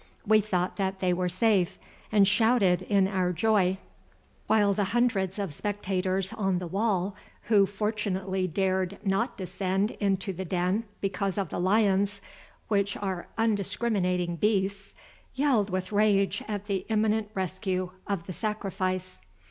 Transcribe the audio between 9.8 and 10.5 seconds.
into the